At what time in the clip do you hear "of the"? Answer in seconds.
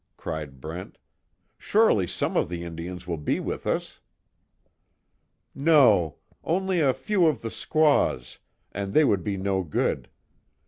2.35-2.63, 7.27-7.51